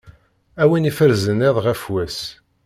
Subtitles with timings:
[0.61, 2.19] A win iferzen iḍ ɣef wass.